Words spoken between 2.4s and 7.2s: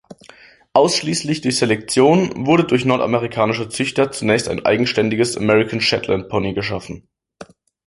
wurde durch nordamerikanische Züchter zunächst ein eigenständiges "American Shetland-Pony" geschaffen.